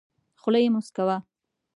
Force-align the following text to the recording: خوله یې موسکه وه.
خوله 0.41 0.59
یې 0.63 0.69
موسکه 0.75 1.03
وه. 1.07 1.17